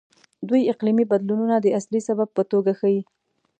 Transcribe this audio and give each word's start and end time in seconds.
دوی 0.47 0.61
اقلیمي 0.73 1.05
بدلونونه 1.11 1.55
د 1.59 1.67
اصلي 1.79 2.01
سبب 2.07 2.27
په 2.37 2.43
توګه 2.51 2.71
ښيي. 2.79 3.01